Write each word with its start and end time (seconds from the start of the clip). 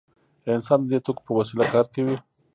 انسان 0.55 0.79
د 0.83 0.87
دې 0.91 0.97
توکو 1.05 1.21
په 1.27 1.31
وسیله 1.39 1.65
کار 1.73 1.85
کوي. 1.93 2.15